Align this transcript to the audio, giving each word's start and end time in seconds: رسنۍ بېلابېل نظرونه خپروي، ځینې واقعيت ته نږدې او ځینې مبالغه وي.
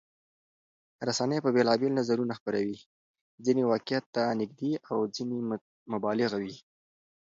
رسنۍ 1.07 1.37
بېلابېل 1.55 1.91
نظرونه 1.99 2.33
خپروي، 2.39 2.77
ځینې 3.45 3.61
واقعيت 3.71 4.05
ته 4.15 4.23
نږدې 4.39 4.71
او 4.89 4.97
ځینې 5.15 5.37
مبالغه 5.93 6.37
وي. 6.43 6.57